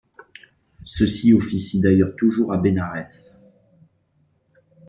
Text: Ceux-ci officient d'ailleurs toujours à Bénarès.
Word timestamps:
Ceux-ci 0.83 1.31
officient 1.31 1.79
d'ailleurs 1.81 2.15
toujours 2.15 2.53
à 2.53 2.57
Bénarès. 2.57 3.39